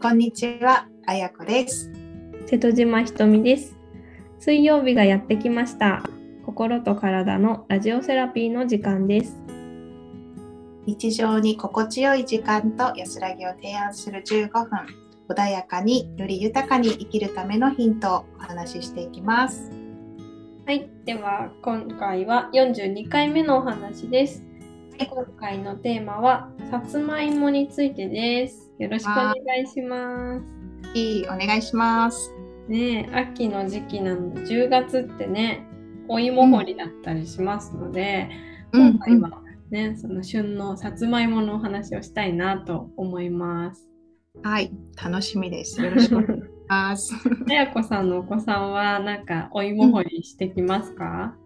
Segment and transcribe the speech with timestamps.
[0.00, 1.90] こんにちは、あやこです。
[2.46, 3.76] 瀬戸島ひとみです。
[4.38, 6.04] 水曜日がやってきました。
[6.46, 9.36] 心と体のラジオセラピーの時間です。
[10.86, 14.68] 日常に心地よい時間と安らぎを提案する15分、
[15.28, 19.68] 穏やかにより豊かに生きるためのヒントをお話ししていきます。
[20.64, 24.47] はい、では今回は42回目のお話です。
[24.98, 28.72] はい今回のテーマはさつまいもについてです。
[28.80, 30.98] よろしくお願いします。
[30.98, 32.32] いい、お願いします。
[32.66, 35.64] ねえ秋の時期なので10月ってね
[36.08, 38.28] お芋掘りだったりしますので、
[38.72, 43.88] 今回はね、その旬のさつまいものお話をしたいなと思います。
[44.42, 45.80] はい、楽しみです。
[45.80, 47.14] よろしくお願いします。
[47.48, 51.36] あやこさんのお子さんはなんかお芋掘りしてきますか、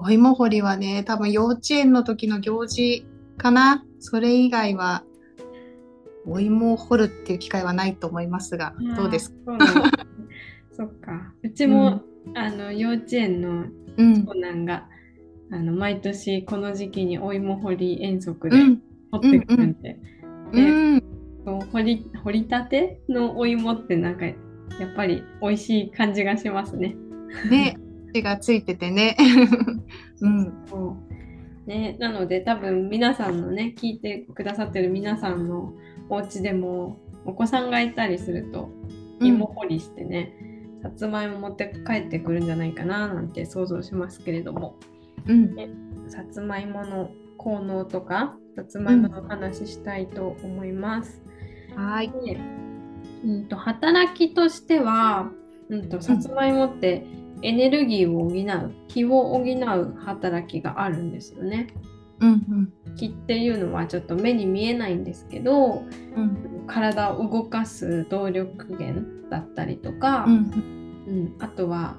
[0.00, 3.04] お芋掘りはね、多分幼稚園の時の行事
[3.36, 3.84] かな。
[3.98, 5.04] それ以外は
[6.26, 9.58] お芋を掘るっていう機会はないと思いますが、どうですか？
[10.72, 11.32] そっか。
[11.42, 12.02] うちも、
[12.34, 13.64] あの幼稚園の
[13.96, 14.86] うん、長男が、
[15.50, 19.98] あの毎年この時期にお芋掘り遠足でうん、掘ってくるんで、
[20.52, 20.60] う
[20.96, 21.02] ん、
[21.44, 24.36] こう掘り掘りたてのお芋ってなんかやっ
[24.94, 26.94] ぱり美味しい感じがしますね。
[27.50, 27.76] ね、
[28.12, 29.16] 手がついててね。
[30.20, 30.52] うん、
[31.66, 35.72] ね、なので多分皆さんのね聞いてくださってる皆さんの
[36.08, 38.70] お家でもお子さんがいたりすると
[39.20, 40.32] 芋掘りしてね、
[40.82, 44.76] さつまいも持って帰ってくるんじゃないかななんて想像しますけれども。
[45.26, 45.54] うん、
[46.08, 51.22] さつまいもの効能とかさつまいもの話したいと思います。
[51.76, 52.40] はい、で
[53.24, 55.30] うん、と働きとしては、
[55.68, 57.04] うん、とさつまいもって
[57.42, 61.68] エネルギーを補う気を補う働きがあるんですよね。
[62.20, 65.84] うん、うん、気っていうのはちょっと目に見えないんですけど
[66.16, 70.32] うん、体を動かす動力源だったりとか、うん、
[71.06, 71.36] うん。
[71.38, 71.96] あとは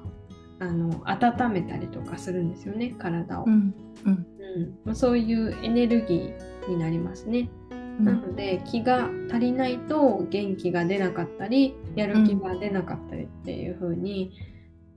[0.58, 3.74] あの温めたりとかするんですよね体を、うん、
[4.04, 4.26] うん、うん。
[4.84, 7.48] まあそういうエネルギーになりますね。
[8.00, 14.32] なので気が足りないと元気が出なかったりやる気が出なかったりっていう風に、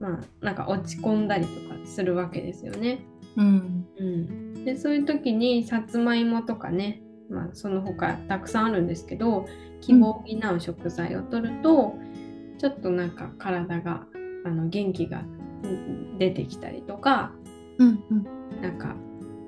[0.00, 3.04] まあなんか落ち込んだりとかするわけですよね。
[3.36, 9.46] うん、うん、でそういう時にさつまいもとかね、まあ、その他たくさんあるんですけど
[9.80, 11.94] 希望を補う食材を取ると、
[12.58, 14.06] ちょっとなんか体が
[14.44, 15.22] あの元気が
[15.62, 17.32] うん出てきたりとか
[17.78, 18.94] うん、うん、なんか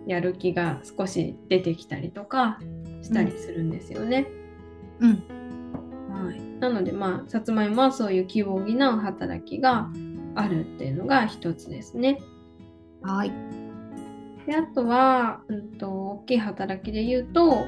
[0.06, 2.58] やる気が少し出てきたりとか
[3.02, 4.26] したりするんですよね。
[5.00, 5.10] うん、
[6.10, 9.90] はい、なのでまあさつまいもはそういう気を補う働きが
[10.36, 12.20] あるっていうのが一つですね。
[13.02, 13.32] はい、
[14.47, 17.64] であとは、うん、と大きい働きで言うと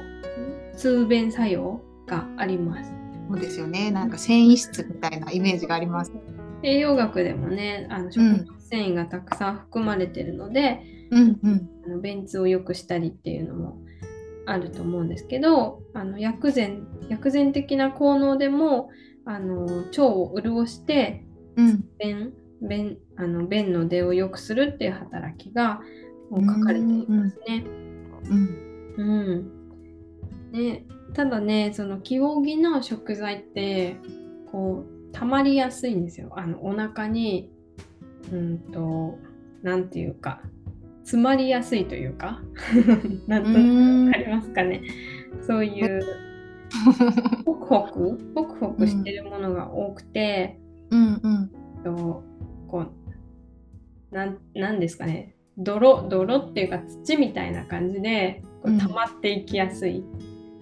[0.75, 2.91] 通便作用があります。
[3.29, 3.91] そうですよね。
[3.91, 6.11] なんか繊維質みたいなイメージがあります。
[6.63, 10.81] 栄養学でもねあの食物繊維がたくさん含まれてるので、
[11.11, 13.77] うん、うん、あの便通を良くしたりっていうのも
[14.45, 18.89] あると思うんですけどあの薬膳薬膳的な効能でも
[19.25, 21.25] あの腸を潤して
[21.59, 25.81] うん、便便あの便の出を良くするっていう働きが
[26.29, 27.63] 書かれていますね。
[28.29, 29.59] うん、うん
[30.51, 33.97] ね、ただねその気を補う食材って
[34.51, 36.33] こう溜まりやすいんですよ。
[36.35, 37.51] あのお腹に
[38.31, 39.17] うんと
[39.63, 40.41] なんていうか
[41.03, 42.41] 詰まりやすいというか
[43.27, 44.81] なんとなくわかりますかね。
[45.41, 46.01] そういう
[47.45, 50.59] ホクホクホクホクしてるものが多くて、
[50.91, 51.51] うん、うん、
[51.83, 52.23] とこ
[54.11, 60.03] うなんなんですかね泥泥っていうか土みたいな感じでこううん溜まっていきやすい、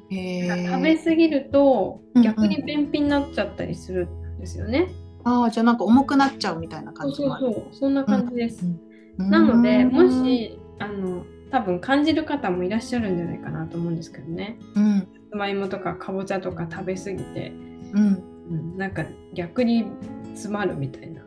[0.09, 0.97] へ食べえ。
[0.97, 4.90] 過ぎるとうんうん逆に便秘になっちゃったりするんですよね。
[5.24, 7.16] ああ、じゃあなんか重くなっちゃうみたいな感じ。
[7.18, 8.66] そうそうそんな感じです。
[8.66, 8.80] うん
[9.18, 14.60] なのでも、しあの多分感じる方もいらっしゃるんじゃないかなと思うんですけどね。
[14.75, 17.51] うん、さつまいもとかかぼちゃとか食べ過ぎて、
[17.94, 19.86] うん、うん、なんか逆に
[20.33, 21.24] 詰まるみたいな。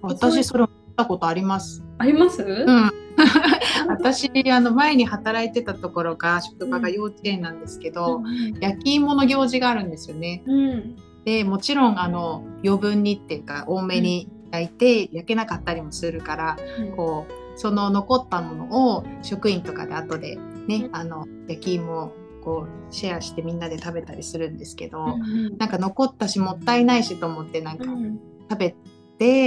[0.00, 1.84] 私それ思ったことあります。
[1.98, 2.42] あります？
[2.42, 2.90] うん。
[3.88, 8.22] 私あの前に働いてたところが職場が幼稚園なんですけど、
[8.60, 10.42] 焼き芋の行事があるんですよね。
[10.46, 22.12] うんでもちろんあの余分にっていうか多めに焼いて焼けなかったりもするから、うんこうその残ったものを職員とかで後でねあの焼き芋を
[22.44, 28.76] こうシェアしてみんなで食べたりするんですけど、うんなんか残ったしもったいないしと思ってなんかうん食べて、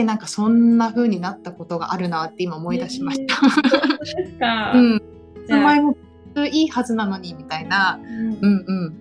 [0.03, 3.35] なんかそんな風になったことがあるなって今思い出しました。
[3.35, 5.01] そうん、
[5.47, 5.95] 前も
[6.51, 7.99] いいはずなのにみたいな。
[8.01, 8.33] うん。
[8.33, 8.95] うんうん。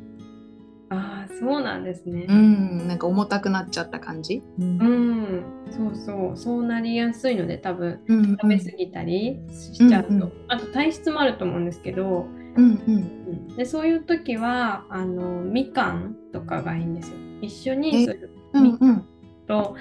[0.91, 2.27] ああ、そうなんですね。
[2.29, 4.43] うん、なんか重たくなっちゃった感じ。
[4.59, 4.79] うん。
[4.79, 10.33] うん、そうそう、そうなりやすいので、多分うん食べ過ぎたりしちゃうと、うんうん。
[10.49, 12.27] あと体質もあると思うんですけど、
[12.57, 12.95] うんうん。
[12.95, 13.57] うん。
[13.57, 17.17] でそういう時はあのみかんとかがいいんですよ。
[17.41, 18.09] 一緒に
[18.53, 19.05] うんうん
[19.47, 19.77] と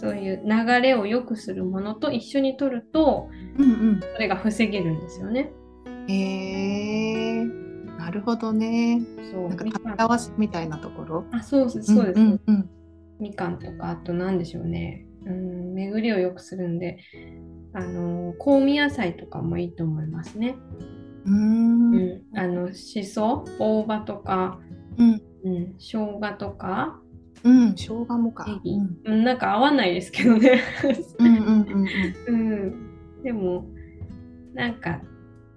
[0.00, 3.28] そういう流れを良くするものと一緒に取ると
[3.58, 5.52] うんそれが防げるんですよね。
[5.84, 6.10] うん。
[6.10, 7.44] へえ
[7.98, 9.00] なるほどね。
[9.30, 11.24] そうなんか食べ合わせみたいなところ？
[11.32, 12.70] あそうですそうです、んうん
[13.20, 16.98] みかんとかあと何でしょうね、うん、巡りを良くするんで
[17.72, 20.54] あの香味野菜とかもいいと思いますね。
[21.26, 21.90] うん。
[21.92, 24.60] ううんん、あのしそ大葉とか、
[24.96, 27.00] うんうん、生姜とか
[27.48, 27.74] うん。
[27.74, 28.44] 生姜もか。
[28.64, 28.98] うん。
[29.04, 30.62] うん、なんか合わないですけどね。
[31.18, 31.86] うんうん
[32.26, 32.36] うんう
[32.66, 33.64] ん、でも
[34.54, 35.00] なんか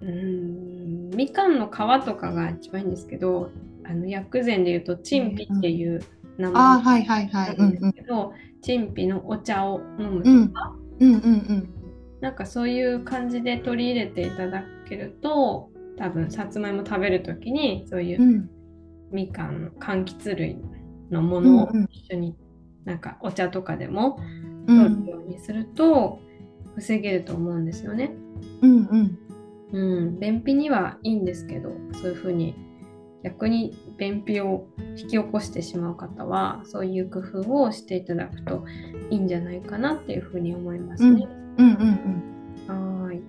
[0.00, 3.50] うんみかんの皮とかが一番いいんですけど
[3.84, 6.02] あの薬膳でいうとチンピっていう
[6.38, 7.56] 名前はいはいはい。
[7.56, 10.52] なんですけど、チンピのお茶を飲むとうん。
[10.52, 11.68] か、うんうんうん。
[12.20, 18.50] なんかそういう感じで取り入れていただけると多分さつまいも食べる時にそういううん。
[19.12, 20.56] みかんの柑橘類
[21.12, 21.88] のものをうんうん。
[21.90, 22.36] 一緒に
[22.84, 24.18] なんかお茶とかでも
[24.64, 26.18] う取るんようにすると
[26.76, 28.12] 防げると思うんですよね。
[28.62, 29.18] うんうん。
[29.72, 32.54] うん、便秘にはいいんですけどそういうふうに
[33.22, 34.66] 逆に便秘を
[34.96, 38.64] 引き起こしてしまう方はそういう工夫をしていただくと
[39.10, 41.26] いいんじゃないかなっていうふうに思いますね。
[41.58, 41.66] うん。
[41.66, 42.32] うん
[42.66, 43.22] はーい。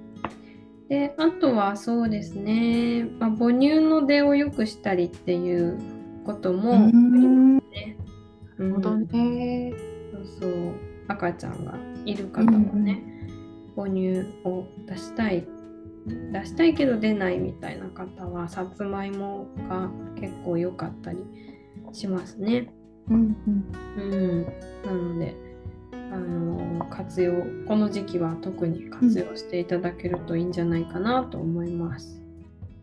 [0.90, 5.80] であとはそうですね、まあ、母乳の出を良くしたりっていう
[6.24, 7.56] こともありうん。
[7.56, 7.98] ますね。
[8.58, 9.74] なるほどね。
[10.12, 10.74] そうそう
[11.08, 11.76] 赤ちゃんが
[12.06, 13.04] いる方はね、
[13.76, 15.46] 母乳を出したい
[16.06, 19.90] 出したいけど出ないみたいな方はさつまいもが
[20.20, 21.18] 結構良かったり
[21.92, 22.74] しますね。
[23.10, 23.36] うん
[23.98, 24.46] うんうん、
[24.86, 25.36] なので
[25.92, 27.34] あの活用
[27.68, 32.22] この時期は特に活用していただけるといいんじゃないかなと思います。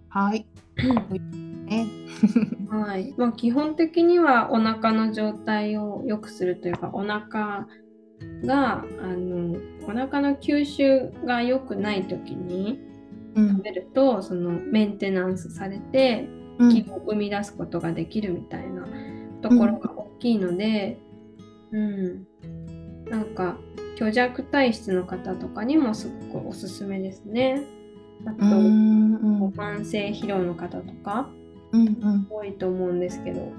[0.09, 0.47] はい。
[1.71, 1.87] ね。
[2.69, 3.15] はい。
[3.17, 7.67] まあ、基本的にはお腹の状態を良くするというかお腹
[8.45, 9.57] があの
[9.89, 12.81] お腹の吸収が良くない時に
[13.35, 13.49] うん。
[13.51, 16.29] 食べるとそのメンテナンスされて
[16.59, 16.71] うん。
[16.71, 18.87] 気を生み出すことができるみたいな
[19.41, 20.99] ところが大きいので、
[21.73, 22.27] うん。
[23.09, 23.57] なんか
[23.97, 27.63] 虚弱体質の方とかにもすごくおすすめですね。
[28.27, 31.29] あと、うんうん慢性疲労の方とか
[31.73, 33.53] うんうん多いと思うんですけど、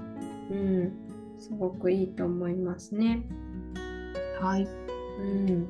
[0.50, 0.92] うん、
[1.38, 3.22] すごくいいと思いますね。
[4.40, 4.66] はい。
[5.20, 5.66] うん、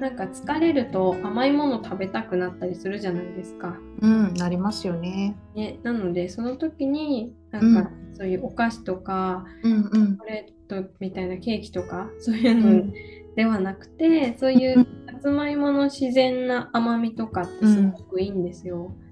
[0.00, 3.76] なんか疲れると甘いもの食べたくなったりするじゃないですか。
[4.00, 5.36] うんなりますよね。
[5.54, 12.92] ね、なのでその時になんかそういうお菓子とか、うんうんチョコレートみたいなケーキとかそういうの
[13.36, 18.86] ではなくて、そういうさつまいもの自然な甘みとかってすごくいいんですよ。
[18.86, 19.05] うん、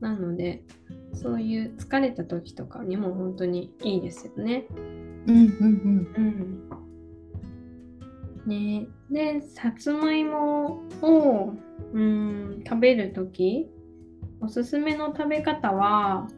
[0.00, 0.64] なので
[1.14, 4.66] そういう疲れた時とかにも本当にいいですよね。
[5.26, 6.12] うんうん。
[6.16, 6.68] うん。
[8.46, 11.54] ね、でさつまいもを、
[11.92, 13.70] うん、食べる時
[14.40, 16.28] おすすめの食べ方は、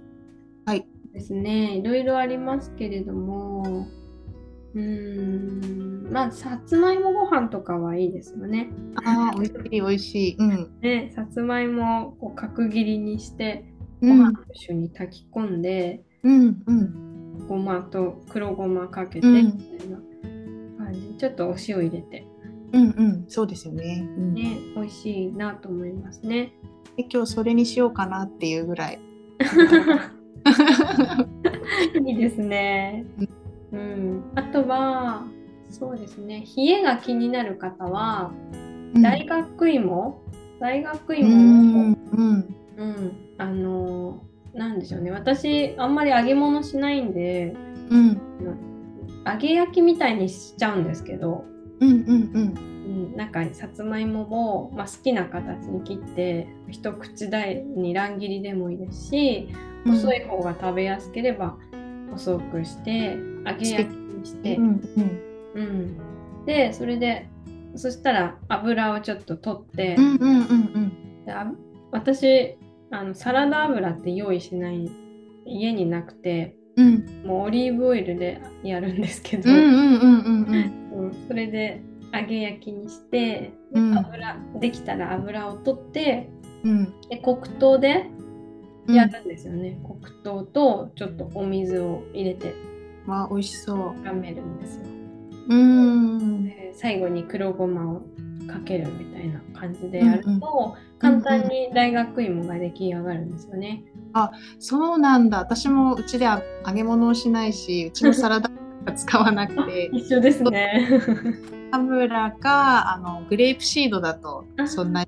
[0.67, 0.87] はい。
[1.15, 1.79] ですね。
[1.79, 3.87] いろいろありますけれども
[4.75, 8.69] うんまあさつまいもご飯とかはいいですよね。
[8.71, 9.09] うん。
[9.09, 10.37] ああ美味しい美味しい。
[10.39, 13.65] うんねさつまいもをこう角切りにして
[14.01, 19.97] うんご飯と一緒に炊き込んで、うんうんごまと黒ごまかけてうんみたいな
[20.85, 22.25] 感じ、ちょっとお塩入れて
[22.73, 24.09] うんうんそうですよね。
[24.17, 26.53] うんね美味しいなと思いますね。
[26.97, 29.01] で今日それにしようかなっていうぐらい。
[32.07, 33.05] いいですね。
[33.73, 35.27] うん、あとは
[35.75, 36.45] そうですね。
[36.57, 38.31] 冷えが気になる方は
[39.03, 40.23] 大学芋、
[40.61, 42.57] 大学う芋を、んうん。
[42.77, 44.23] うん、あの
[44.55, 45.11] なんでしょうね。
[45.11, 47.57] 私あんまり揚げ物しないんで
[47.91, 48.21] うん。
[49.27, 51.45] 揚げ焼きみたいにしちゃうんですけど、
[51.81, 52.55] うんうん
[53.11, 59.49] うん、なんかさつまいもを、まあ、好きな形に切って一口大に乱切りでもいいですし、
[59.87, 59.93] うん。
[59.93, 61.57] 細い方が食べやすければ
[62.13, 65.97] 細くして揚げ焼きにして、うんうんうん、
[66.47, 67.29] でそれで
[67.77, 71.51] そしたら油をちょっと取って、うんうんうんであ
[71.91, 72.57] 私
[72.91, 74.91] あのサラダ油って用意しない
[75.47, 77.23] 家になくてうん。
[77.25, 81.05] もうオリーブオイルでやるんですけど、うんうんうんうんうん。
[81.07, 81.27] うん。
[81.29, 81.83] それで
[82.13, 83.99] 揚げ焼きにして、でうん。
[83.99, 86.31] 油できたら油を取って
[86.65, 87.01] うん。
[87.09, 88.07] で黒糖で
[88.87, 88.95] うん。
[88.95, 89.79] やるんですよね、
[90.23, 92.55] 黒糖とちょっとお水を入れて
[93.07, 93.77] わあ美味しそう。
[94.03, 94.85] 炒めるんですよ。
[95.49, 96.45] うーん。
[96.47, 98.03] で最後に黒ごまを
[98.47, 100.41] かけるみたいな感じでやると、うんうん
[101.05, 103.85] 簡単に大学芋が出来上がるんですよね。
[104.59, 105.39] そうなんだ。
[105.39, 108.51] 私もうちでは揚げ物をしないし、うちのサラダ
[108.87, 110.89] は使わなくて、一緒ですね。
[111.73, 115.05] 油かあのグレープシードだとあそんな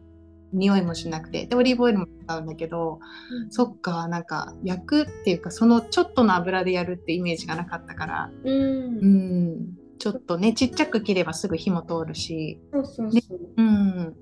[0.52, 3.00] 匂いもしなくて、でオリーブオイルも使うんだけど、
[3.48, 13.38] そっかなんか焼くっていうかそのちょっとの油でやるってイメージがなかったから、うん、うん、ちょっとねちっちゃく切ればすぐ火も通るし、そうそうそう。
[13.56, 14.16] うん、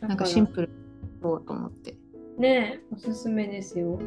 [0.00, 0.70] だなんかシンプル
[1.22, 1.96] そうと思って。
[2.38, 3.98] ねおすすめですよ。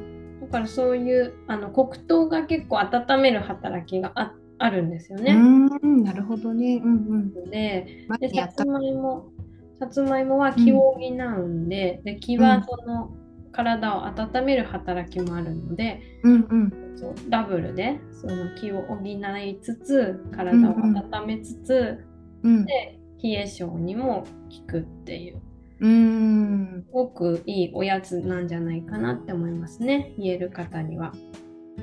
[0.42, 5.34] だからそういうあの黒糖が結構温める働きがああるんですようね。
[5.34, 6.82] ん、なるほどね。
[6.84, 7.50] うんうん。
[7.50, 8.66] で前でさつ。
[8.66, 9.32] まいも
[9.80, 13.12] さつまいもは気を補うんで,、で気はその
[13.52, 16.94] 体を温める働きもあるので、うんうん。
[16.96, 22.06] そうダブルでその気を補いつつ体を温めつつ、
[22.44, 22.66] うん。
[22.66, 24.26] で冷え性にも
[24.66, 25.42] 効くっていう
[25.82, 26.84] うん。
[26.86, 31.14] すごくいいおやつなんじゃないかなって思いますね冷える方には。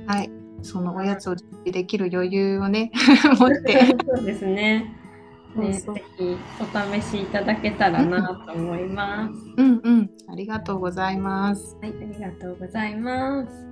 [0.06, 0.30] はい。
[0.62, 2.90] そのおやつを準備できる余裕をね
[3.38, 3.94] 持って。
[4.06, 5.05] そうですね。
[5.56, 9.32] ねぜひお試しいただけたらなと思います。
[9.56, 10.10] うんうん。
[10.28, 11.76] ありがとうございます。
[11.80, 13.66] はい、ありがとうございます。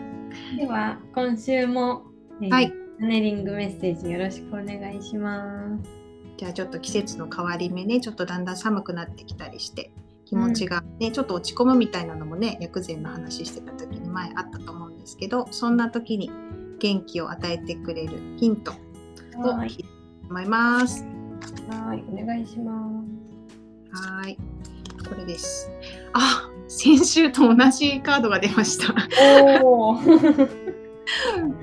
[0.56, 2.04] では、今週も、
[2.40, 5.90] えーはいネリングメッセージよろしくお願いします。
[6.38, 9.92] じゃあちょっと季節の変わり目ね、ちょっとだんだん寒くなってきたりして、
[10.24, 16.30] 気持ちがね、ちょっと落ち込むみたいなのもね、薬膳の話してた時に前あったと思うんですけど、そんな時に
[16.78, 18.72] 元気を与えてくれるヒント
[19.38, 19.84] をはい聞いて
[20.28, 21.15] 思います。
[21.68, 22.72] はい、お願いしま
[23.92, 24.36] はい。
[25.08, 25.70] これです。
[26.12, 28.86] あ、先週と同じカードが出ました。
[28.86, 28.94] す。
[29.62, 29.96] おお。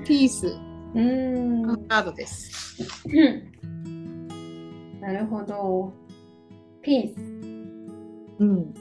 [0.04, 1.62] ピースうーん。
[1.62, 2.78] のカードです。
[5.00, 5.92] なるほど。
[6.80, 7.20] ピース。
[8.38, 8.74] うん。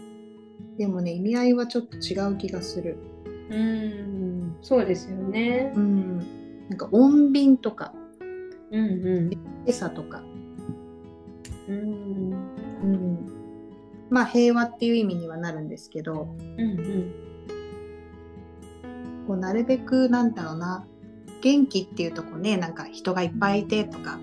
[0.78, 2.98] でもね、意味合いはちょっと違う気がする。
[3.50, 4.56] うーん。
[4.62, 5.80] そうですよねう。
[5.80, 6.18] ん。
[6.70, 7.94] なんか穏便とか、
[8.72, 9.32] うんうん。
[9.32, 10.24] 今朝とか、
[11.68, 12.34] うん
[12.84, 13.34] うん。
[14.10, 17.14] まあ平和っていう意味にはなるんですけど、うんうん。
[19.28, 20.86] こうなるべくなんだろうな、
[21.42, 24.20] 元気っていうとこね、なんか人がいっぱいいてとか、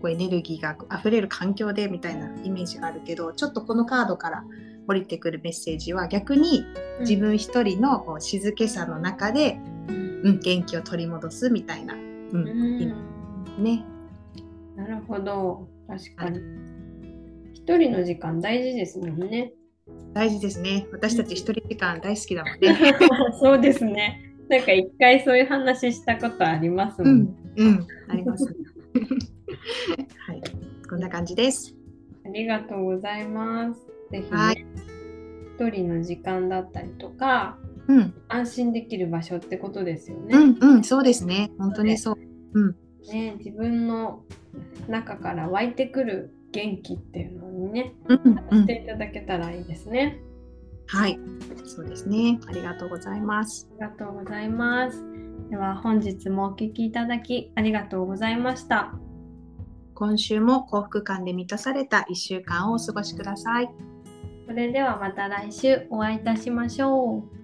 [0.00, 4.44] こうエネルギーが溢れる環境でみたいなイメージがあるけど、ちょっとこのカードから
[4.86, 6.64] 降りてくるメッセージは逆に
[7.00, 9.58] 自分一人のこう静けさの中で、
[9.88, 12.48] うんうん、元気を取り戻すみたいな、う、うん
[12.82, 12.94] 意味
[13.58, 13.84] ね。
[14.76, 15.68] なるほど。
[15.88, 16.40] 確かに。
[17.66, 19.50] 一人の時間大事ですもんね。
[20.12, 20.86] 大事ですね。
[20.92, 22.94] 私たち一人時間大好きだもんね。
[23.40, 24.34] そうですね。
[24.50, 27.10] なんか一回そういう話したことありますも。
[27.10, 28.52] うんん、うん、あります、ね。
[30.28, 30.42] はい、
[30.86, 31.74] こんな感じです。
[32.26, 33.80] ありがとうございます。
[34.10, 34.66] ぜひね、はい
[35.56, 37.56] 一人の時間だったりとか、
[37.88, 40.36] うん、安心できる場所ってことですよね。
[40.36, 41.50] うん、うん、そうですね。
[41.56, 42.18] 本当にそう。
[43.10, 44.22] ね自分の
[44.86, 50.20] 中から湧いてくる元気っていうのにね、うん、うんして、いただけたらいいですね。
[50.86, 51.18] はい、
[51.64, 52.38] そうですね。
[52.46, 53.68] ありがとうございます。
[53.80, 55.02] ありがとうございます。
[55.50, 58.94] では本日もお聞きいただきありがとうございました。
[59.94, 63.70] 今週も幸福感で満たされた1週間をお過ごしください。
[64.46, 67.43] それではまた来週お会いいたしましょう。